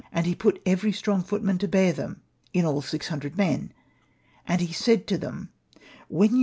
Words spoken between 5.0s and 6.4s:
to them, ''When you come